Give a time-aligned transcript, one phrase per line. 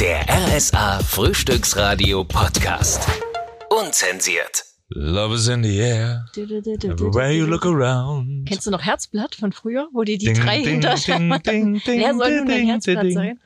[0.00, 3.00] Der RSA Frühstücksradio Podcast.
[3.70, 4.64] Unzensiert.
[4.90, 6.26] Love is in the air.
[6.36, 8.46] Everywhere you look around.
[8.48, 12.46] Kennst du noch Herzblatt von früher, wo die die Ding, drei ding, Wer soll nun
[12.46, 13.14] dein ding, Herzblatt ding.
[13.14, 13.40] sein?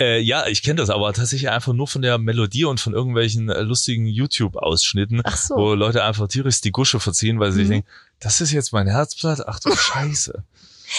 [0.00, 3.48] Äh, ja, ich kenne das, aber tatsächlich einfach nur von der Melodie und von irgendwelchen
[3.50, 5.56] äh, lustigen YouTube-Ausschnitten, so.
[5.56, 7.72] wo Leute einfach tierisch die Gusche verziehen, weil sie sich Mhm.
[7.72, 7.88] denken,
[8.20, 10.42] das ist jetzt mein Herzblatt, ach du Scheiße.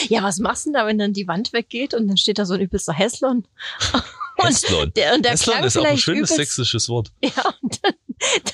[0.07, 2.45] Ja, was machst du denn da, wenn dann die Wand weggeht und dann steht da
[2.45, 3.45] so ein übelster Hässlon?
[4.43, 7.11] Und der, und der Hässlon klang ist auch ein schönes übelst, sächsisches Wort.
[7.23, 7.93] Ja, und dann,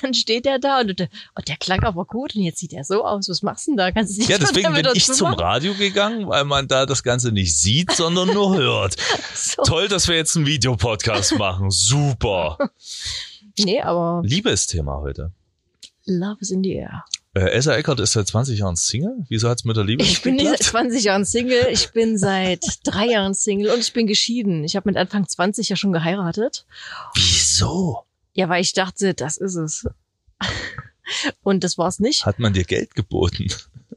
[0.00, 2.84] dann steht der da und, der, und der klang aber gut und jetzt sieht er
[2.84, 3.28] so aus.
[3.28, 3.90] Was machst du denn da?
[3.90, 5.40] Kannst du nicht Ja, deswegen bin ich zum machen?
[5.40, 8.96] Radio gegangen, weil man da das Ganze nicht sieht, sondern nur hört.
[9.34, 9.62] So.
[9.62, 11.70] Toll, dass wir jetzt einen Videopodcast machen.
[11.70, 12.58] Super.
[13.58, 15.32] Nee, aber Liebesthema heute.
[16.04, 17.04] Love is in the air.
[17.36, 19.26] Äh, Elsa Eckert ist seit 20 Jahren Single.
[19.28, 20.86] Wieso hat's mit der Liebe Ich bin nicht seit geklappt?
[20.88, 24.64] 20 Jahren Single, ich bin seit drei Jahren Single und ich bin geschieden.
[24.64, 26.64] Ich habe mit Anfang 20 ja schon geheiratet.
[27.14, 28.04] Wieso?
[28.32, 29.86] Ja, weil ich dachte, das ist es.
[31.42, 32.26] Und das war's nicht.
[32.26, 33.46] Hat man dir Geld geboten?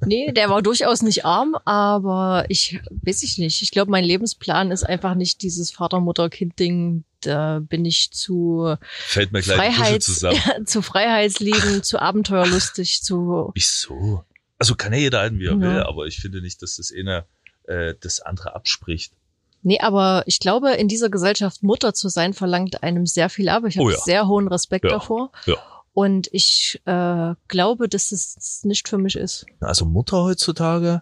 [0.05, 3.61] Nee, der war durchaus nicht arm, aber ich weiß ich nicht.
[3.61, 7.03] Ich glaube, mein Lebensplan ist einfach nicht dieses Vater-Mutter-Kind-Ding.
[7.22, 10.39] Da bin ich zu Fällt mir gleich Freiheits, zusammen.
[10.66, 14.23] zu Freiheitslieben, zu abenteuerlustig, zu Wieso?
[14.58, 15.59] Also kann ja jeder halten, wie er Ja.
[15.59, 17.25] will, aber ich finde nicht, dass das eine
[17.67, 19.13] äh, das andere abspricht.
[19.61, 23.63] Nee, aber ich glaube, in dieser Gesellschaft Mutter zu sein, verlangt einem sehr viel ab.
[23.67, 23.97] Ich habe Oh ja.
[23.97, 24.91] sehr hohen Respekt Ja.
[24.91, 25.31] davor.
[25.45, 25.58] Ja.
[26.00, 29.45] Und ich äh, glaube, dass es nicht für mich ist.
[29.59, 31.02] Also Mutter heutzutage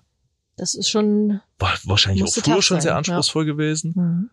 [0.56, 1.40] Das ist schon.
[1.60, 3.94] war wahrscheinlich auch früher schon sehr sein, anspruchsvoll gewesen.
[3.96, 4.30] Mhm.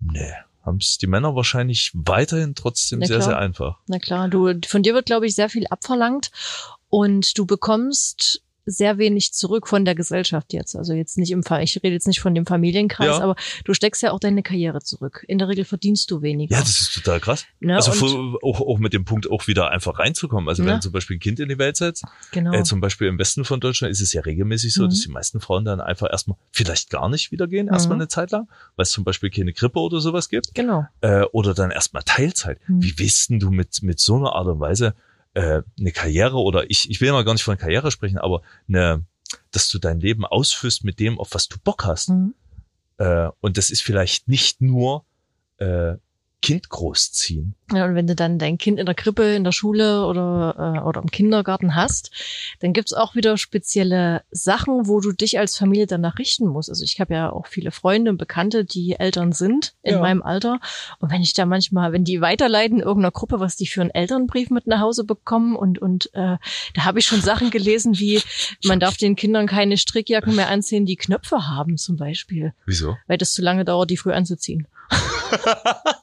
[0.00, 3.28] Nee, haben es die Männer wahrscheinlich weiterhin trotzdem Na sehr, klar.
[3.28, 3.80] sehr einfach.
[3.88, 6.30] Na klar, du, von dir wird, glaube ich, sehr viel abverlangt
[6.88, 10.74] und du bekommst sehr wenig zurück von der Gesellschaft jetzt.
[10.76, 13.20] Also jetzt nicht im Fall, ich rede jetzt nicht von dem Familienkreis, Ja.
[13.20, 15.24] aber du steckst ja auch deine Karriere zurück.
[15.28, 16.54] In der Regel verdienst du weniger.
[16.56, 17.44] Ja, das ist total krass.
[17.60, 17.76] ne?
[17.76, 20.48] also vor, auch, auch mit dem Punkt auch wieder einfach reinzukommen.
[20.48, 20.70] Also Ja.
[20.74, 22.52] wenn zum Beispiel ein Kind in die Welt setzt, genau.
[22.52, 24.88] Äh, zum Beispiel im Westen von Deutschland ist es ja regelmäßig so, Mhm.
[24.88, 28.02] dass die meisten Frauen dann einfach erstmal vielleicht gar nicht wieder gehen, erstmal Mhm.
[28.02, 30.54] eine Zeit lang, weil es zum Beispiel keine Grippe oder sowas gibt.
[30.54, 30.86] genau.
[31.00, 32.58] Äh, oder dann erstmal Teilzeit.
[32.68, 32.82] Mhm.
[32.82, 34.94] Wie willst denn du mit, mit so einer Art und Weise
[35.36, 39.04] äh, eine Karriere oder ich, ich will mal gar nicht von Karriere sprechen, aber eine,
[39.50, 42.08] dass du dein Leben ausführst mit dem, auf was du Bock hast.
[42.08, 42.34] Mhm.
[42.96, 45.04] Äh, und das ist vielleicht nicht nur
[45.58, 45.96] äh,
[46.46, 47.54] Kind großziehen.
[47.72, 50.80] Ja, und wenn du dann dein Kind in der Krippe, in der Schule oder, äh,
[50.86, 52.12] oder im Kindergarten hast,
[52.60, 56.68] dann gibt's auch wieder spezielle Sachen, wo du dich als Familie danach richten musst.
[56.68, 60.00] Also ich habe ja auch viele Freunde und Bekannte, die Eltern sind in Ja.
[60.00, 60.60] meinem Alter.
[61.00, 63.90] Und wenn ich da manchmal, wenn die weiterleiten in irgendeiner Gruppe, was die für einen
[63.90, 66.36] Elternbrief mit nach Hause bekommen und, und äh,
[66.74, 68.22] da habe ich schon Sachen gelesen wie,
[68.64, 72.96] man darf den Kindern keine Strickjacken mehr anziehen, die Knöpfe haben zum Beispiel Wieso?
[73.08, 74.68] weil das zu lange dauert, die früh anzuziehen.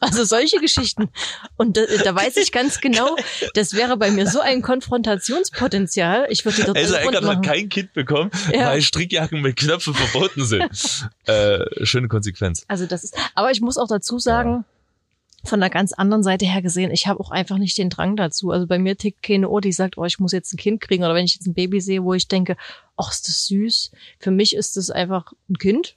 [0.00, 1.10] Also solche Geschichten.
[1.56, 3.16] Und da, da weiß ich ganz genau,
[3.54, 6.26] das wäre bei mir so ein Konfrontationspotenzial.
[6.30, 8.66] Ich würde dort Elsa Eckert hat kein Kind bekommen, Ja.
[8.68, 11.08] weil Strickjacken mit Knöpfen verboten sind.
[11.26, 12.64] äh, schöne Konsequenz.
[12.68, 14.64] Also das ist, aber ich muss auch dazu sagen,
[15.44, 18.50] von der ganz anderen Seite her gesehen, ich habe auch einfach nicht den Drang dazu.
[18.50, 21.04] Also bei mir tickt keine Uhr, die sagt, oh, ich muss jetzt ein Kind kriegen.
[21.04, 22.56] Oder wenn ich jetzt ein Baby sehe, wo ich denke,
[22.96, 23.92] ach, ist das süß.
[24.18, 25.94] Für mich ist das einfach ein Kind.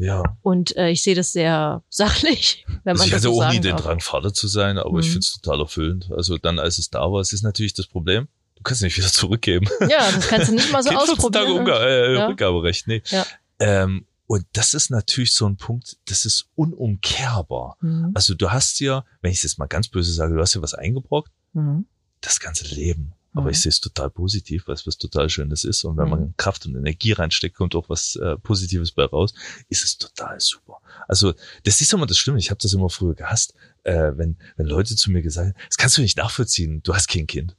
[0.00, 0.22] Ja.
[0.42, 3.54] Und äh, ich sehe das sehr sachlich, wenn man ich das hatte so auch sagen
[3.54, 3.82] nie den darf.
[3.82, 5.10] Drang, Vater zu sein, aber ich Mhm.
[5.12, 6.10] finde es total erfüllend.
[6.16, 8.96] Also dann, als es da war, es ist natürlich das Problem, du kannst es nicht
[8.96, 9.68] wieder zurückgeben.
[9.88, 11.58] Ja, das kannst du nicht mal so Geht 14 Tage ausprobieren.
[11.58, 12.26] Umga äh, Ja.
[12.26, 13.02] Rückgaberecht, nee.
[13.10, 13.26] Ja.
[13.58, 17.76] Ähm, und das ist natürlich so ein Punkt, das ist unumkehrbar.
[17.80, 18.10] Mhm.
[18.14, 20.62] Also du hast dir, wenn ich es jetzt mal ganz böse sage, du hast dir
[20.62, 21.86] was eingebrockt, Mhm.
[22.20, 23.12] das ganze Leben.
[23.32, 23.50] Aber Mhm.
[23.50, 25.84] ich sehe es total positiv, weil es was total Schönes ist.
[25.84, 26.10] Und wenn Mhm.
[26.10, 29.32] man Kraft und Energie reinsteckt, kommt auch was äh, Positives bei raus,
[29.68, 30.78] ist es total super.
[31.06, 32.38] Also das ist immer das Schlimme.
[32.38, 33.54] Ich habe das immer früher gehasst,
[33.84, 37.06] äh, wenn, wenn Leute zu mir gesagt haben, das kannst du nicht nachvollziehen, du hast
[37.08, 37.54] kein Kind.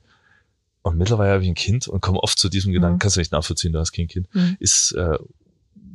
[0.83, 2.99] Und mittlerweile habe ich ein Kind und komme oft zu diesem Gedanken, Mhm.
[2.99, 4.27] kannst du nicht nachvollziehen, du hast kein Kind.
[4.33, 4.57] Mhm.
[4.59, 5.17] Ist äh,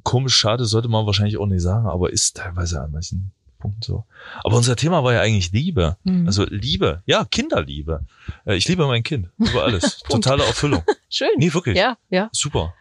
[0.05, 4.05] komisch, schade, sollte man wahrscheinlich auch nicht sagen, aber ist teilweise an manchen Punkten so.
[4.45, 5.97] Aber unser Thema war ja eigentlich Liebe.
[6.05, 6.27] Mhm.
[6.27, 8.05] Also Liebe, ja, Kinderliebe.
[8.45, 9.99] Äh, Ich liebe mein Kind über alles.
[10.09, 10.83] Totale Erfüllung.
[11.11, 11.29] Schön.
[11.37, 11.77] Nee, wirklich.
[11.77, 12.29] Ja, ja.
[12.33, 12.75] Super.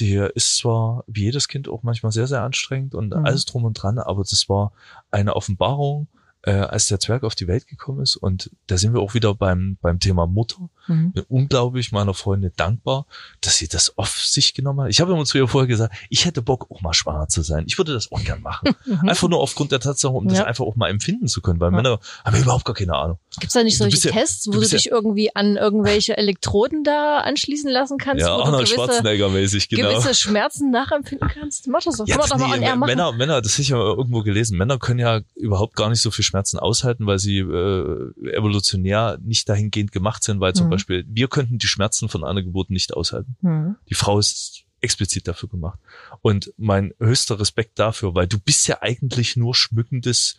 [0.00, 3.24] Der ist zwar wie jedes Kind auch manchmal sehr, sehr anstrengend und Mhm.
[3.24, 4.72] alles drum und dran, aber das war
[5.10, 6.08] eine Offenbarung,
[6.42, 8.16] äh, als der Zwerg auf die Welt gekommen ist.
[8.16, 10.68] Und da sind wir auch wieder beim, beim Thema Mutter.
[10.88, 11.12] Mhm.
[11.12, 13.06] Bin unglaublich meiner Freundin dankbar,
[13.40, 14.90] dass sie das auf sich genommen hat.
[14.90, 17.64] Ich habe immer zu ihr vorher gesagt, ich hätte Bock, auch mal schwanger zu sein.
[17.66, 18.74] Ich würde das auch gern machen.
[19.06, 20.36] Einfach nur aufgrund der Tatsache, um das Mhm.
[20.42, 20.44] Ja.
[20.44, 21.76] einfach auch mal empfinden zu können, weil Ja.
[21.76, 23.18] Männer haben überhaupt gar keine Ahnung.
[23.40, 27.70] Gibt's da nicht solche Tests, wo du du, dich irgendwie an irgendwelche Elektroden da anschließen
[27.70, 28.20] lassen kannst?
[28.20, 29.88] ja, du Arnold Schwarzenegger-mäßig, genau.
[29.90, 31.68] gewisse Schmerzen nachempfinden kannst?
[31.68, 32.06] Mach das doch.
[32.06, 32.80] Ja, man doch mal nee, machen.
[32.80, 34.56] Männer, Männer, das habe ich ja irgendwo gelesen.
[34.58, 39.48] Männer können ja überhaupt gar nicht so viel Schmerzen aushalten, weil sie äh, evolutionär nicht
[39.48, 40.70] dahingehend gemacht sind, weil zum Mhm.
[40.70, 43.36] Beispiel wir könnten die Schmerzen von einer Geburt nicht aushalten.
[43.40, 43.76] Hm.
[43.88, 45.78] Die Frau ist explizit dafür gemacht.
[46.22, 50.38] Und mein höchster Respekt dafür, weil du bist ja eigentlich nur schmückendes,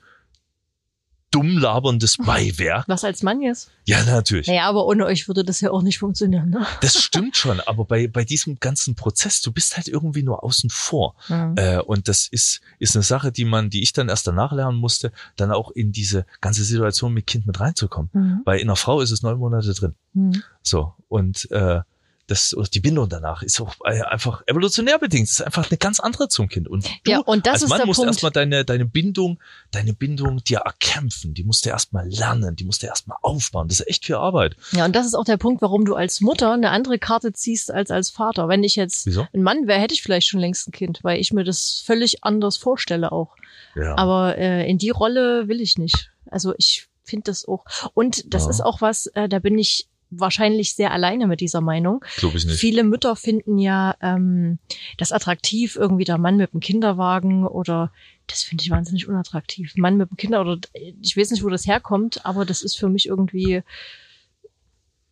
[1.38, 2.88] dumm laberndes Beiwerk.
[2.88, 3.70] Was als Mann jetzt?
[3.86, 4.48] Ja, natürlich.
[4.48, 6.50] Naja, aber ohne euch würde das ja auch nicht funktionieren.
[6.50, 6.66] Ne?
[6.82, 10.70] Das stimmt schon, aber bei, bei diesem ganzen Prozess, du bist halt irgendwie nur außen
[10.70, 11.16] vor.
[11.28, 11.56] Hm.
[11.58, 14.78] Äh, und das ist, ist eine Sache, die man, die ich dann erst danach lernen
[14.78, 18.10] musste, dann auch in diese ganze Situation mit Kind mit reinzukommen.
[18.14, 18.42] Hm.
[18.46, 19.96] Weil in einer Frau ist es neun Monate drin.
[20.14, 20.44] Hm.
[20.64, 20.94] So.
[21.08, 21.82] Und äh,
[22.28, 25.28] das, oder die Bindung danach ist auch äh, einfach evolutionär bedingt.
[25.28, 26.68] Es ist einfach eine ganz andere zum Kind.
[26.68, 28.10] Und du Ja, und das als ist Mann der musst Punkt.
[28.12, 29.40] erstmal deine, deine Bindung,
[29.72, 31.34] deine Bindung dir erkämpfen.
[31.34, 33.68] Die musst du erstmal lernen, die musst du erstmal aufbauen.
[33.70, 34.56] Das ist echt viel Arbeit.
[34.74, 37.72] Ja, und das ist auch der Punkt, warum du als Mutter eine andere Karte ziehst
[37.72, 38.48] als als Vater.
[38.50, 39.26] Wenn ich jetzt Wieso?
[39.34, 42.24] ein Mann wäre, hätte ich vielleicht schon längst ein Kind, weil ich mir das völlig
[42.24, 43.36] anders vorstelle auch.
[43.76, 43.98] Ja.
[43.98, 46.12] Aber äh, in die Rolle will ich nicht.
[46.30, 47.64] Also ich finde das auch.
[47.94, 48.50] Und das Ja.
[48.50, 52.04] ist auch was, äh, da bin ich wahrscheinlich sehr alleine mit dieser Meinung.
[52.18, 52.60] Glaube ich nicht.
[52.60, 54.60] Viele Mütter finden ja ähm,
[54.98, 57.92] das attraktiv, irgendwie der Mann mit dem Kinderwagen oder
[58.28, 59.74] das finde ich wahnsinnig unattraktiv.
[59.76, 60.58] Mann mit dem Kinder oder
[61.02, 63.64] ich weiß nicht, wo das herkommt, aber das ist für mich irgendwie.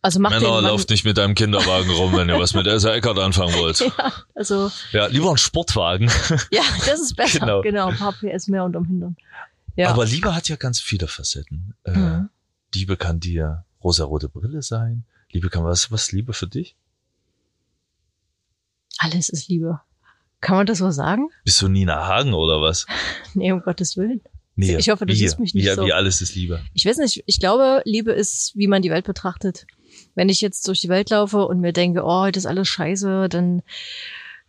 [0.02, 3.18] Also macht Männer, lauft nicht mit deinem Kinderwagen rum, wenn ihr was mit Elsa Eckert
[3.18, 3.80] anfangen wollt.
[3.98, 6.08] ja, also Ja, lieber ein Sportwagen.
[6.52, 7.40] ja, das ist besser.
[7.40, 7.60] Genau.
[7.62, 9.16] Genau, ein paar PS mehr unterm Hintern.
[9.74, 9.88] Ja.
[9.90, 11.74] Aber Liebe hat ja ganz viele Facetten.
[11.84, 12.28] Äh, Mhm.
[12.74, 15.04] Liebe kann dir rosarote Brille sein.
[15.30, 16.76] Liebe kann was, was ist Liebe für dich?
[18.98, 19.80] Alles ist Liebe.
[20.40, 21.28] Kann man das so sagen?
[21.44, 22.86] Bist du Nina Hagen oder was?
[23.34, 24.20] Nee, um Gottes Willen.
[24.56, 25.84] Nee, Ich hoffe, du siehst mich nicht wie, so.
[25.84, 26.62] Wie alles ist Liebe.
[26.72, 29.66] Ich weiß nicht, ich glaube, Liebe ist, wie man die Welt betrachtet.
[30.14, 33.28] Wenn ich jetzt durch die Welt laufe und mir denke, oh, heute ist alles scheiße,
[33.28, 33.62] dann,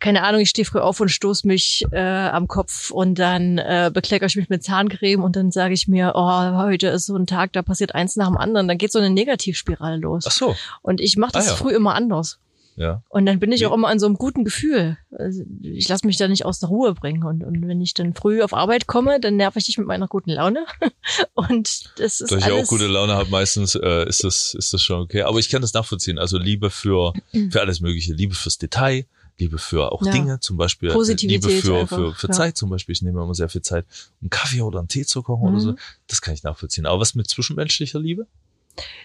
[0.00, 3.90] keine Ahnung, ich stehe früh auf und stoß mich äh, am Kopf und dann äh,
[3.92, 7.26] bekleckere ich mich mit Zahncreme und dann sage ich mir, oh, heute ist so ein
[7.26, 8.68] Tag, da passiert eins nach dem anderen.
[8.68, 10.24] Dann geht so eine Negativspirale los.
[10.26, 11.56] Ach so, Und ich mache das Ah, ja.
[11.56, 12.38] früh immer anders.
[12.76, 13.02] ja.
[13.08, 14.96] Und dann bin ich auch immer an so einem guten Gefühl.
[15.18, 17.24] Also ich lasse mich da nicht aus der Ruhe bringen.
[17.24, 20.06] Und, und wenn ich dann früh auf Arbeit komme, dann nerv ich dich mit meiner
[20.06, 20.64] guten Laune.
[21.34, 24.80] Und das ist Da ich auch gute Laune habe, meistens äh, ist das ist das
[24.80, 25.22] schon okay.
[25.22, 26.18] Aber ich kann das nachvollziehen.
[26.20, 27.14] Also Liebe für
[27.50, 29.06] für alles Mögliche, Liebe fürs Detail,
[29.38, 30.12] Liebe für auch Ja.
[30.12, 32.32] Dinge, zum Beispiel äh, Liebe für einfach, für, für ja.
[32.32, 32.92] Zeit zum Beispiel.
[32.92, 33.86] Ich nehme immer sehr viel Zeit,
[34.20, 35.60] einen Kaffee oder einen Tee zu kochen oder Mhm.
[35.60, 35.74] so.
[36.06, 36.86] Das kann ich nachvollziehen.
[36.86, 38.26] Aber was mit zwischenmenschlicher Liebe?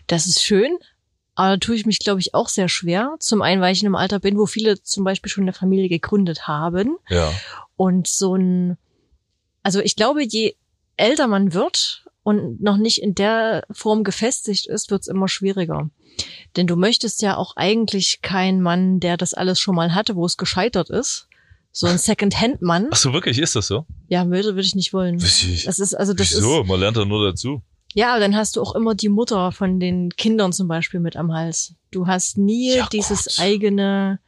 [0.08, 0.78] Das ist schön.
[1.36, 3.16] Aber da tue ich mich, glaube ich, auch sehr schwer.
[3.20, 5.90] Zum einen, weil ich in einem Alter bin, wo viele zum Beispiel schon eine Familie
[5.90, 6.98] gegründet haben.
[7.10, 7.32] Ja.
[7.76, 8.78] Und so ein,
[9.64, 10.56] also ich glaube, je
[10.96, 15.90] älter man wird und noch nicht in der Form gefestigt ist, wird es immer schwieriger.
[16.56, 20.26] Denn du möchtest ja auch eigentlich keinen Mann, der das alles schon mal hatte, wo
[20.26, 21.28] es gescheitert ist.
[21.72, 22.90] So ein Second-Hand-Mann.
[22.92, 23.86] Ach so, wirklich, ist das so?
[24.08, 25.22] Ja, würde, würde ich nicht wollen.
[25.22, 25.66] Wieso?
[25.66, 26.62] Das ist, also das Wieso?
[26.62, 27.64] ist, Man lernt da nur dazu.
[27.96, 31.16] ja, aber dann hast du auch immer die Mutter von den Kindern zum Beispiel mit
[31.18, 31.74] am Hals.
[31.92, 33.40] Du hast nie Ja, dieses Gott.
[33.40, 34.20] eigene,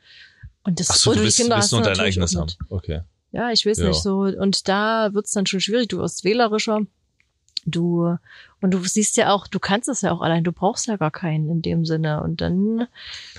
[0.63, 2.51] und das, Ach so, oder du die willst, Kinder willst hast nur dein eigenes haben.
[2.69, 3.01] Okay.
[3.31, 3.89] Ja, ich weiß Ja.
[3.89, 4.19] nicht so.
[4.21, 5.89] Und da wird's dann schon schwierig.
[5.89, 6.81] Du wirst wählerischer.
[7.65, 8.17] Du,
[8.61, 10.43] und du siehst ja auch, du kannst es ja auch allein.
[10.43, 12.21] Du brauchst ja gar keinen in dem Sinne.
[12.21, 12.87] Und dann,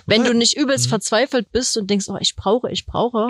[0.07, 0.91] wenn du nicht übelst Mhm.
[0.91, 3.29] verzweifelt bist und denkst, oh, ich brauche, ich brauche,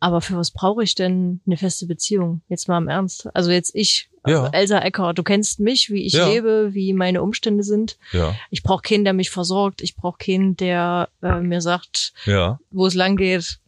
[0.00, 2.40] aber für was brauche ich denn eine feste Beziehung?
[2.48, 3.28] Jetzt mal im Ernst.
[3.34, 4.48] Also jetzt ich, Ja.
[4.48, 6.28] Elsa Ecker, du kennst mich, wie ich Ja.
[6.28, 7.96] lebe, wie meine Umstände sind.
[8.12, 8.34] Ja.
[8.50, 9.80] Ich brauche keinen, der mich versorgt.
[9.80, 12.58] Ich brauche keinen, der äh, mir sagt, Ja.
[12.72, 13.58] wo es lang geht.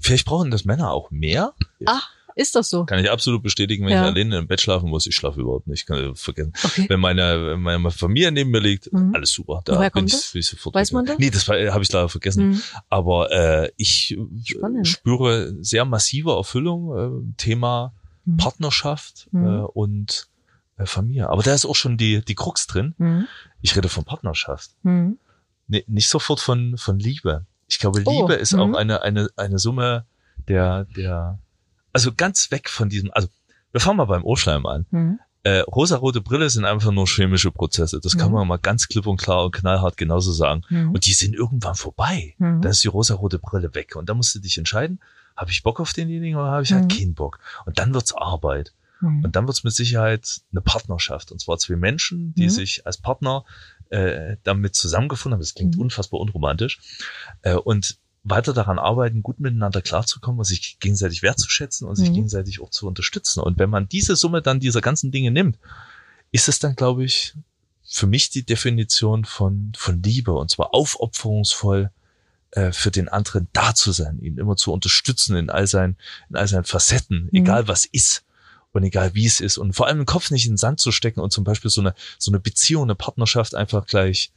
[0.00, 1.52] Vielleicht brauchen das Männer auch mehr.
[1.86, 2.00] Ah,
[2.38, 2.84] ist das so?
[2.84, 4.04] Kann ich absolut bestätigen, wenn Ja.
[4.08, 5.06] ich alleine im Bett schlafen muss.
[5.06, 5.86] Ich schlafe überhaupt nicht.
[5.86, 6.52] Kann ich vergessen.
[6.64, 6.86] Okay.
[6.88, 9.14] Wenn meine, wenn meine Familie neben mir liegt, Mhm.
[9.14, 9.60] alles super.
[9.64, 10.34] Da Woher bin kommt ich, das?
[10.34, 10.74] ich sofort.
[10.74, 11.18] Weiß man das?
[11.18, 12.52] Nee, das habe ich leider vergessen.
[12.54, 12.62] Hm.
[12.88, 14.86] Aber äh, ich Spannend.
[14.88, 16.96] spüre sehr massive Erfüllung.
[17.28, 17.92] Äh, Thema
[18.24, 18.36] Mhm.
[18.36, 19.46] Partnerschaft Mhm.
[19.46, 20.28] äh, und
[20.76, 21.30] äh, Familie.
[21.30, 22.94] Aber da ist auch schon die, die Krux drin.
[22.98, 23.26] Hm.
[23.62, 24.70] Ich rede von Partnerschaft.
[24.84, 25.18] Hm.
[25.66, 27.46] Nee, nicht sofort von, von Liebe.
[27.68, 28.60] Ich glaube, Oh, Liebe ist mhm.
[28.60, 30.06] auch eine, eine, eine Summe
[30.46, 31.38] der, der,
[31.98, 33.28] also ganz weg von diesem, also
[33.72, 34.86] wir fangen mal beim Ohrschleim an.
[34.90, 35.18] Hm.
[35.42, 38.00] Äh, rosarote Brille sind einfach nur chemische Prozesse.
[38.00, 38.34] Das kann Mhm.
[38.34, 40.62] man mal ganz klipp und klar und knallhart genauso sagen.
[40.68, 40.92] Hm.
[40.92, 42.34] Und die sind irgendwann vorbei.
[42.38, 42.60] Hm.
[42.62, 43.96] Dann ist die rosarote Brille weg.
[43.96, 45.00] Und dann musst du dich entscheiden,
[45.36, 46.74] habe ich Bock auf denjenigen oder habe ich Mhm.
[46.76, 47.40] halt keinen Bock?
[47.66, 48.72] Und dann wird's Arbeit.
[49.00, 49.24] Hm.
[49.24, 51.32] Und dann wird's mit Sicherheit eine Partnerschaft.
[51.32, 52.50] Und zwar zwei Menschen, die Mhm.
[52.50, 53.44] sich als Partner
[53.90, 55.40] äh, damit zusammengefunden haben.
[55.40, 55.82] Das klingt Mhm.
[55.82, 56.78] unfassbar unromantisch.
[57.42, 57.96] Äh, und
[58.30, 62.14] weiter daran arbeiten, gut miteinander klarzukommen und sich gegenseitig wertzuschätzen und sich Mhm.
[62.14, 63.40] gegenseitig auch zu unterstützen.
[63.40, 65.58] Und wenn man diese Summe dann dieser ganzen Dinge nimmt,
[66.32, 67.34] ist es dann, glaube ich,
[67.90, 71.90] für mich die Definition von, von Liebe und zwar aufopferungsvoll
[72.50, 75.96] äh, für den anderen da zu sein, ihn immer zu unterstützen in all seinen,
[76.30, 77.30] in all seinen Facetten, Mhm.
[77.32, 78.24] egal was ist
[78.72, 80.92] und egal wie es ist und vor allem den Kopf nicht in den Sand zu
[80.92, 84.30] stecken und zum Beispiel so eine, so eine Beziehung, eine Partnerschaft einfach gleich,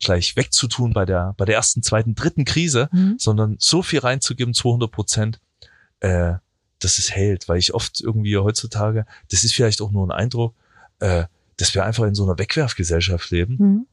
[0.00, 3.16] gleich wegzutun bei der, bei der ersten, zweiten, dritten Krise, Mhm.
[3.18, 5.40] sondern so viel reinzugeben, 200 Prozent,
[6.00, 6.34] äh,
[6.80, 10.54] dass es hält, weil ich oft irgendwie heutzutage, das ist vielleicht auch nur ein Eindruck,
[11.00, 11.24] äh,
[11.56, 13.86] dass wir einfach in so einer Wegwerfgesellschaft leben, Mhm.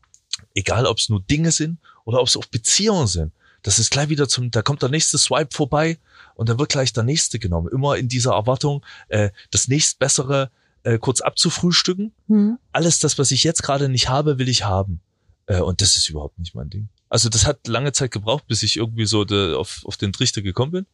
[0.53, 3.31] egal ob es nur Dinge sind oder ob es auch Beziehungen sind.
[3.63, 5.97] Das ist gleich wieder zum, da kommt der nächste Swipe vorbei
[6.35, 7.67] und dann wird gleich der nächste genommen.
[7.71, 10.51] Immer in dieser Erwartung, äh, das nächstbessere
[10.83, 12.11] äh, kurz abzufrühstücken.
[12.27, 12.59] Mhm.
[12.71, 15.01] Alles das, was ich jetzt gerade nicht habe, will ich haben.
[15.47, 16.89] Äh, und das ist überhaupt nicht mein Ding.
[17.09, 20.41] Also das hat lange Zeit gebraucht, bis ich irgendwie so de, auf, auf den Trichter
[20.41, 20.85] gekommen bin.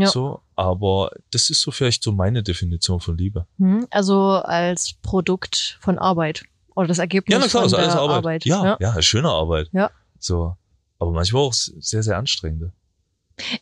[0.00, 0.08] Ja.
[0.08, 3.46] So, aber das ist so vielleicht so meine Definition von Liebe.
[3.58, 3.86] Mhm.
[3.90, 6.44] Also als Produkt von Arbeit.
[6.74, 8.16] Oder das Ergebnis Ja, na klar, von ist alles Arbeit.
[8.16, 8.44] Arbeit.
[8.46, 9.02] Ja, ja, ja.
[9.02, 9.68] schöne Arbeit.
[9.72, 9.90] Ja.
[10.18, 10.56] So.
[10.98, 12.72] Aber manchmal auch sehr, sehr anstrengende.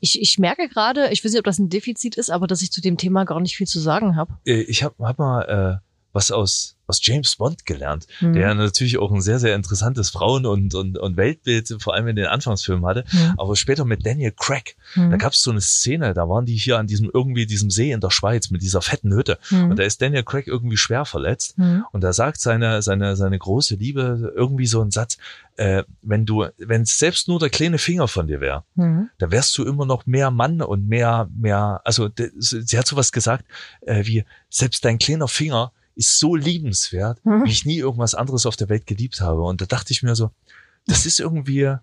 [0.01, 2.71] Ich, ich merke gerade, ich weiß nicht, ob das ein Defizit ist, aber dass ich
[2.71, 4.35] zu dem Thema gar nicht viel zu sagen habe.
[4.45, 8.33] Äh, Ich habe hab mal äh, was aus, aus James Bond gelernt, Mhm.
[8.33, 12.17] der natürlich auch ein sehr, sehr interessantes Frauen- und, und, und Weltbild, vor allem in
[12.17, 13.05] den Anfangsfilmen hatte.
[13.13, 13.35] Mhm.
[13.39, 15.11] Aber später mit Daniel Craig, Mhm.
[15.13, 17.93] da gab es so eine Szene, da waren die hier an diesem irgendwie diesem See
[17.93, 19.39] in der Schweiz mit dieser fetten Hütte.
[19.51, 19.71] Mhm.
[19.71, 21.57] Und da ist Daniel Craig irgendwie schwer verletzt.
[21.59, 21.85] Mhm.
[21.93, 25.17] Und da sagt seine, seine, seine große Liebe irgendwie so einen Satz,
[25.57, 29.11] äh, wenn du, wenn es selbst nur der kleine Finger von dir wäre, Mhm.
[29.19, 33.45] da wärst du immer noch mehr Mann und mehr, mehr, also sie hat sowas gesagt,
[33.83, 37.45] äh, wie selbst dein kleiner Finger ist so liebenswert, Mhm.
[37.45, 39.43] wie ich nie irgendwas anderes auf der Welt geliebt habe.
[39.43, 40.31] Und da dachte ich mir so,
[40.87, 41.75] das ist irgendwie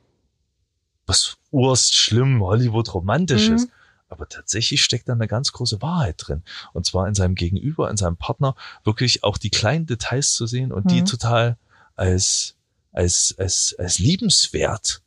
[1.05, 3.65] was urst schlimm, Hollywood romantisches.
[3.67, 3.71] Mhm.
[4.09, 6.41] Aber tatsächlich steckt da eine ganz große Wahrheit drin.
[6.73, 10.71] Und zwar in seinem Gegenüber, in seinem Partner, wirklich auch die kleinen Details zu sehen
[10.71, 11.05] und die Mhm.
[11.05, 11.57] total
[11.95, 12.55] als,
[12.93, 15.01] als, als, als liebenswert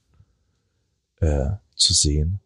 [1.20, 2.40] äh, zu sehen.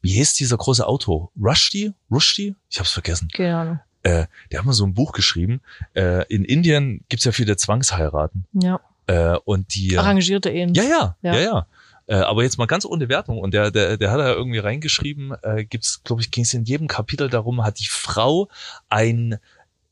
[0.00, 1.30] Wie hieß dieser große Autor?
[1.40, 1.92] Rushdie?
[2.10, 2.56] Rushdie?
[2.68, 3.28] Ich hab's vergessen.
[3.38, 3.80] Ahnung.
[4.02, 5.60] Äh, der hat mal so ein Buch geschrieben.
[5.94, 8.44] Äh, in Indien gibt's ja viele Zwangsheiraten.
[8.52, 8.80] Ja.
[9.06, 9.98] Äh, und die.
[9.98, 10.74] Arrangierte Ehen.
[10.74, 11.40] Ja, ja, ja, Ja.
[11.40, 11.66] ja.
[12.08, 13.38] Äh, aber jetzt mal ganz ohne Wertung.
[13.38, 16.88] Und der, der, der hat da irgendwie reingeschrieben, äh, gibt's, glaube ich, ging's in jedem
[16.88, 18.48] Kapitel darum, hat die Frau
[18.88, 19.38] ein,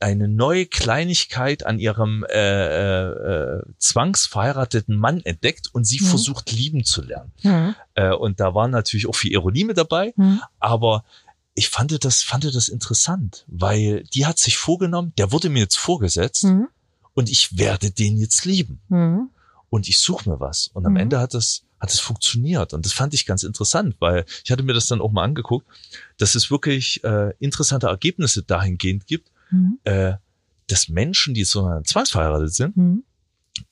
[0.01, 6.07] eine neue Kleinigkeit an ihrem äh, äh, äh, zwangsverheirateten Mann entdeckt und sie Mhm.
[6.09, 7.33] versucht lieben zu lernen.
[7.43, 7.75] Mhm.
[7.95, 10.41] Äh, und da war natürlich auch viel Ironie mit dabei, Mhm.
[10.59, 11.05] aber
[11.55, 15.77] ich fand das, fand das interessant, weil die hat sich vorgenommen, der wurde mir jetzt
[15.77, 16.69] vorgesetzt Mhm.
[17.15, 19.31] und ich werde den jetzt lieben Mhm.
[19.69, 20.69] und ich suche mir was.
[20.69, 20.99] Und am Mhm.
[21.01, 24.63] Ende hat es hat es funktioniert und das fand ich ganz interessant, weil ich hatte
[24.63, 25.67] mir das dann auch mal angeguckt,
[26.19, 29.79] dass es wirklich äh, interessante Ergebnisse dahingehend gibt, Mhm.
[29.85, 30.13] äh,
[30.67, 33.03] dass Menschen, die so zwangsverheiratet sind, Mhm.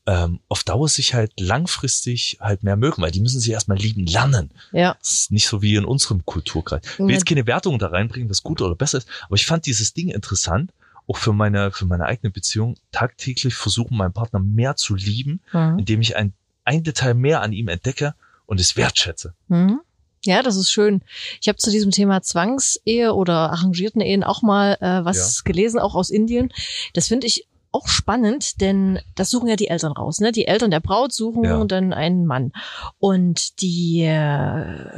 [0.06, 4.06] Ähm, auf Dauer sich halt langfristig halt mehr mögen, weil die müssen sich erstmal lieben
[4.06, 4.50] lernen.
[4.72, 4.96] Ja.
[5.00, 6.82] Das ist nicht so wie in unserem Kulturkreis.
[6.84, 7.12] Ich will Ja.
[7.14, 10.08] jetzt keine Wertung da reinbringen, was gut oder besser ist, aber ich fand dieses Ding
[10.08, 10.72] interessant,
[11.06, 15.78] auch für meine, für meine eigene Beziehung, tagtäglich versuchen, meinen Partner mehr zu lieben, Mhm.
[15.78, 18.14] indem ich ein, ein Detail mehr an ihm entdecke
[18.46, 19.34] und es wertschätze.
[19.48, 19.80] Mhm.
[20.24, 21.00] Ja, das ist schön.
[21.40, 25.94] Ich habe zu diesem Thema Zwangsehe oder arrangierten Ehen auch mal äh, was gelesen, auch
[25.94, 26.52] aus Indien.
[26.92, 30.20] Das finde ich auch spannend, denn das suchen ja die Eltern raus.
[30.20, 30.32] Ne?
[30.32, 31.62] Die Eltern der Braut suchen Ja.
[31.64, 32.52] dann einen Mann.
[32.98, 34.88] Und die äh,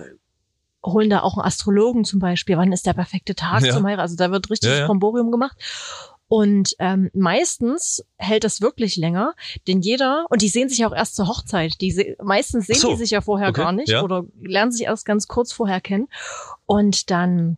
[0.84, 2.56] holen da auch einen Astrologen zum Beispiel.
[2.56, 3.72] Wann ist der perfekte Tag Ja.
[3.74, 4.00] zum Heiraten?
[4.02, 4.86] Also da wird richtig Ja, ja.
[4.86, 5.56] Bromborium gemacht.
[6.28, 9.34] Und ähm, meistens hält das wirklich länger,
[9.66, 12.76] denn jeder, und die sehen sich ja auch erst zur Hochzeit, die se meistens sehen
[12.76, 12.90] so.
[12.92, 14.02] die sich ja vorher Okay, gar nicht ja.
[14.04, 16.06] oder lernen sich erst ganz kurz vorher kennen.
[16.66, 17.56] Und dann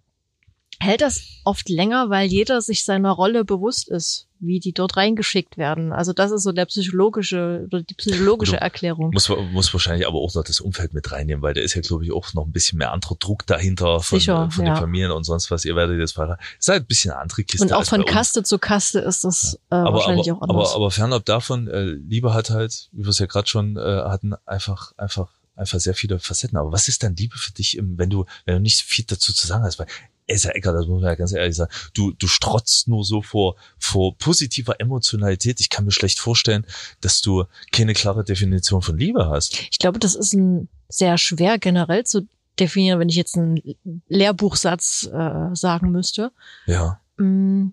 [0.81, 5.57] hält das oft länger, weil jeder sich seiner Rolle bewusst ist, wie die dort reingeschickt
[5.57, 5.93] werden.
[5.93, 9.11] Also das ist so der psychologische oder die psychologische Du- Erklärung.
[9.13, 12.05] Muss, muss wahrscheinlich aber auch noch das Umfeld mit reinnehmen, weil da ist ja, glaube
[12.05, 14.75] ich, auch noch ein bisschen mehr anderer Druck dahinter von, Sicher, von ja.
[14.75, 15.65] den Familien und sonst was.
[15.65, 16.45] Ihr werdet jetzt verheiratet.
[16.59, 17.65] Ist halt ein bisschen eine andere Kiste.
[17.65, 18.05] Und auch von.
[18.05, 20.69] Kaste zu Kaste ist das äh, aber, wahrscheinlich aber, auch anders.
[20.71, 23.81] aber, aber fernab davon, äh, Liebe hat halt, wie wir es ja gerade schon äh,
[23.81, 26.59] hatten, einfach, einfach, einfach sehr viele Facetten.
[26.59, 29.47] Aber was ist dann Liebe für dich, wenn du, wenn du nicht viel dazu zu
[29.47, 29.79] sagen hast?
[29.79, 29.87] Weil,
[30.29, 33.57] ja Ecker, das muss man ja ganz ehrlich sagen, du, du strotzt nur so vor,
[33.79, 35.61] vor positiver Emotionalität.
[35.61, 36.65] Ich kann mir schlecht vorstellen,
[37.01, 39.61] dass du keine klare Definition von Liebe hast.
[39.71, 42.27] Ich glaube, das ist ein sehr schwer generell zu
[42.59, 43.61] definieren, wenn ich jetzt einen
[44.09, 46.33] Lehrbuchsatz äh, sagen müsste.
[46.67, 47.01] Ja.
[47.17, 47.71] Mm,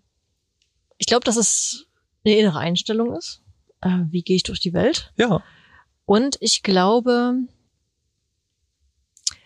[0.97, 1.85] Ich glaube, dass es
[2.25, 3.41] eine innere Einstellung ist.
[3.81, 5.13] äh, wie gehe ich durch die Welt.
[5.17, 5.43] Ja.
[6.05, 7.35] Und ich glaube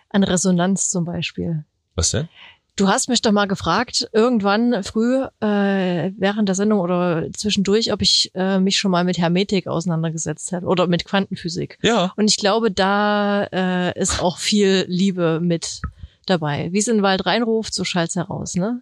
[0.10, 1.66] an Resonanz zum Beispiel.
[1.96, 2.30] Was denn?
[2.76, 8.02] Du hast mich doch mal gefragt, irgendwann früh äh, während der Sendung oder zwischendurch, ob
[8.02, 11.78] ich äh, mich schon mal mit Hermetik auseinandergesetzt hätte oder mit Quantenphysik.
[11.84, 12.12] Ja.
[12.16, 15.82] Und ich glaube, da äh, ist auch viel Liebe mit
[16.26, 16.70] dabei.
[16.72, 18.82] Wie es in den Wald reinruft, so schallt's heraus, ne?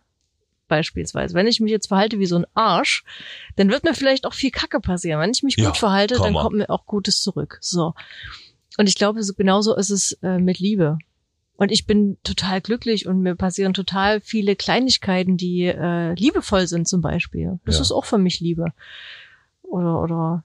[0.69, 1.33] Beispielsweise.
[1.33, 3.03] Wenn ich mich jetzt verhalte wie so ein Arsch,
[3.57, 5.19] dann wird mir vielleicht auch viel Kacke passieren.
[5.19, 7.57] Wenn ich mich Ja, gut verhalte, dann kommt mir auch Gutes zurück.
[7.59, 7.93] So.
[8.77, 10.97] Und ich glaube, so genauso ist es äh, mit Liebe.
[11.57, 16.87] Und ich bin total glücklich und mir passieren total viele Kleinigkeiten, die äh, liebevoll sind
[16.87, 17.59] zum Beispiel.
[17.65, 17.81] Das Ja.
[17.81, 18.73] ist auch für mich Liebe.
[19.61, 20.43] Oder, oder,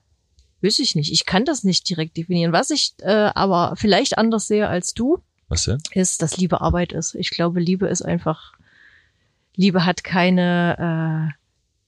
[0.61, 1.11] weiß ich nicht.
[1.11, 2.53] Ich kann das nicht direkt definieren.
[2.53, 5.79] Was ich äh, aber vielleicht anders sehe als du, Was denn?
[5.93, 7.15] ist, dass Liebe Arbeit ist.
[7.15, 8.53] Ich glaube, Liebe ist einfach,
[9.55, 11.37] Liebe hat keine, äh,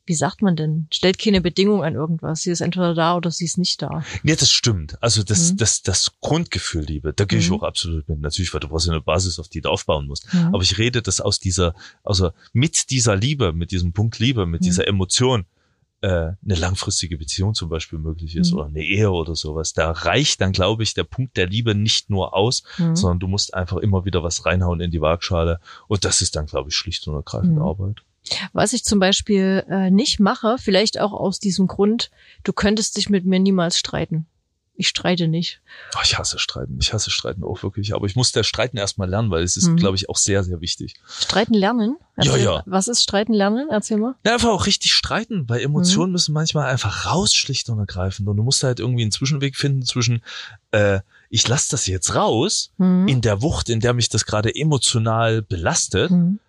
[0.10, 2.42] wie sagt man denn, stellt keine Bedingung an irgendwas.
[2.42, 4.04] Sie ist entweder da oder sie ist nicht da.
[4.24, 5.02] Nee, das stimmt.
[5.04, 5.58] Also das, Mhm.
[5.58, 7.58] das, das Grundgefühl, Liebe, da gehe ich Mhm.
[7.58, 8.20] auch absolut mit.
[8.20, 10.34] Natürlich, weil du brauchst ja eine Basis, auf die du aufbauen musst.
[10.34, 10.54] Mhm.
[10.54, 14.62] Aber ich rede das aus dieser, also mit dieser Liebe, mit diesem Punkt Liebe, mit
[14.62, 14.66] Mhm.
[14.66, 15.46] dieser Emotion,
[16.02, 18.58] äh, eine langfristige Beziehung zum Beispiel möglich ist Mhm.
[18.58, 19.74] oder eine Ehe oder sowas.
[19.74, 22.96] Da reicht dann, glaube ich, der Punkt der Liebe nicht nur aus, Mhm.
[22.96, 25.60] sondern du musst einfach immer wieder was reinhauen in die Waagschale.
[25.88, 27.60] Und das ist dann, glaube ich, schlicht und ergreifend.
[27.60, 28.02] Arbeit.
[28.54, 32.12] Was ich zum Beispiel äh, nicht mache, vielleicht auch aus diesem Grund,
[32.44, 34.26] du könntest dich mit mir niemals streiten.
[34.82, 35.60] Ich streite nicht.
[35.94, 36.78] Oh, ich hasse Streiten.
[36.80, 37.94] Ich hasse Streiten auch wirklich.
[37.94, 39.76] Aber ich muss der Streiten erstmal lernen, weil es ist, Mhm.
[39.76, 40.94] glaube ich, auch sehr, sehr wichtig.
[41.20, 41.98] Streiten lernen?
[42.18, 42.64] Ja, Erzähl, ja.
[42.66, 43.68] Was ist Streiten lernen?
[43.70, 44.16] Erzähl mal.
[44.26, 48.30] Ja, einfach auch richtig streiten, weil Emotionen müssen manchmal einfach raus, schlicht und ergreifend.
[48.30, 50.24] Und du musst halt irgendwie einen Zwischenweg finden zwischen,
[50.72, 53.10] äh, ich lasse das jetzt raus, Mhm.
[53.10, 56.40] in der Wucht, in der mich das gerade emotional belastet, Mhm.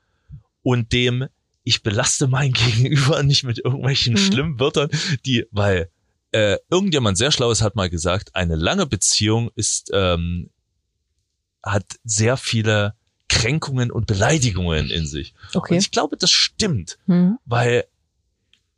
[0.62, 1.26] und dem,
[1.70, 4.18] ich belaste mein Gegenüber nicht mit irgendwelchen Mhm.
[4.18, 4.90] schlimmen Wörtern,
[5.24, 5.88] die, weil
[6.32, 10.50] äh, irgendjemand sehr Schlaues hat mal gesagt, eine lange Beziehung ist, ähm,
[11.62, 12.94] hat sehr viele
[13.28, 15.34] Kränkungen und Beleidigungen in sich.
[15.54, 15.78] Und Okay.
[15.78, 17.38] ich glaube, das stimmt Mhm.
[17.44, 17.84] weil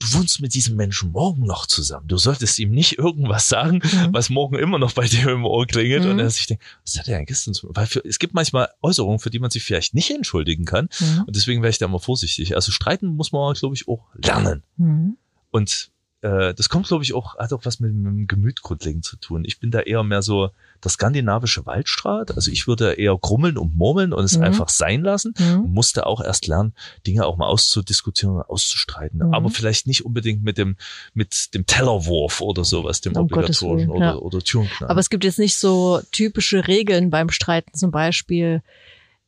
[0.03, 2.09] du wohnst mit diesem Menschen morgen noch zusammen.
[2.09, 4.09] Du solltest ihm nicht irgendwas sagen, Mhm.
[4.13, 6.11] was morgen immer noch bei dir im Ohr klingelt Mhm.
[6.11, 8.69] und er sich denkt, was hat er denn gestern zu Weil für, es gibt manchmal
[8.83, 11.25] Äußerungen, für die man sich vielleicht nicht entschuldigen kann Mhm.
[11.27, 12.55] und deswegen wäre ich da immer vorsichtig.
[12.57, 14.63] Also streiten muss man, glaube ich, auch lernen.
[14.77, 15.17] Mhm.
[15.51, 15.92] Und
[16.23, 19.17] äh, das kommt, glaube ich, auch, hat auch was mit, mit dem Gemüt grundlegend zu
[19.17, 19.45] tun.
[19.45, 20.51] Ich bin da eher mehr so
[20.83, 22.33] der skandinavische Waldstraat.
[22.37, 24.45] Also ich würde eher grummeln und murmeln und es Mhm.
[24.45, 25.65] einfach sein lassen Mhm.
[25.65, 26.75] und musste auch erst lernen,
[27.07, 29.19] Dinge auch mal auszudiskutieren und auszustreiten.
[29.19, 29.35] Mhm.
[29.35, 30.77] Aber vielleicht nicht unbedingt mit dem,
[31.13, 34.15] mit dem Tellerwurf oder sowas, dem Um obligatorischen Willen, ja.
[34.15, 34.91] oder, oder Türenknallen.
[34.91, 38.63] Aber es gibt jetzt nicht so typische Regeln beim Streiten, zum Beispiel,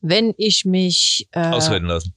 [0.00, 2.14] wenn ich mich äh, Ausreden lassen.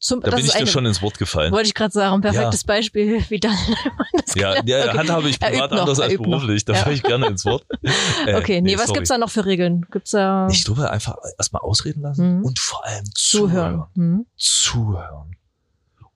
[0.00, 1.52] Zum Da bin ich dir schon ins Wort gefallen.
[1.52, 3.56] Wollte ich gerade sagen, perfektes Beispiel, wie dann
[4.26, 4.98] das Ja, ja Okay.
[4.98, 6.64] handhabe ich privat noch, anders er als beruflich.
[6.64, 6.78] Da Ja.
[6.80, 7.66] falle ich gerne ins Wort.
[8.26, 8.98] Äh, Okay, nee, was sorry.
[8.98, 9.86] gibt's da noch für Regeln?
[9.90, 12.44] Gibt's da Ich glaube, einfach erstmal ausreden lassen Mhm.
[12.44, 13.84] und vor allem zuhören?
[13.94, 14.26] Hm?
[14.36, 15.36] zuhören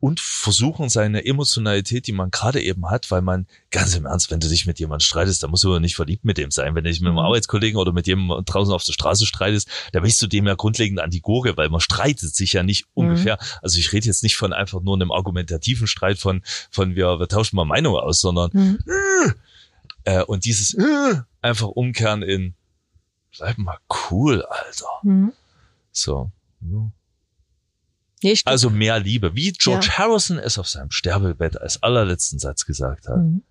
[0.04, 4.38] und versuchen seine Emotionalität, die man gerade eben hat, weil man ganz im Ernst, wenn
[4.38, 6.74] du dich mit jemandem streitest, da musst du nicht verliebt mit dem sein.
[6.74, 7.20] Wenn du dich mit einem Mhm.
[7.24, 11.00] Arbeitskollegen oder mit jemandem draußen auf der Straße streitest, da bist du dem ja grundlegend
[11.00, 12.90] an die Gurke, weil man streitet sich ja nicht Mhm.
[12.94, 13.38] ungefähr.
[13.62, 17.28] Also ich rede jetzt nicht von einfach nur einem argumentativen Streit von, von wir, wir
[17.28, 18.78] tauschen mal Meinung aus, sondern Hm?
[20.04, 22.52] äh, und dieses äh, einfach umkehren in
[23.38, 23.78] bleib mal
[24.10, 24.86] cool, Alter.
[25.00, 25.32] Hm?
[25.92, 26.30] So.
[26.60, 26.90] Ja.
[28.24, 29.36] Nee, Also mehr Liebe.
[29.36, 33.16] Wie George Harrison es auf seinem Sterbebett als allerletzten Satz gesagt hat.
[33.16, 33.42] hm.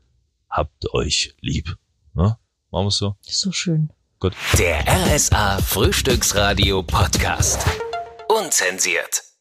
[0.49, 1.77] Habt euch lieb.
[2.15, 2.37] Ne?
[2.71, 3.15] Machen wir so?
[3.25, 3.91] ist so schön.
[4.19, 4.33] Gut.
[4.57, 7.65] Der RSA Frühstücksradio Podcast.
[8.27, 9.32] Unzensiert.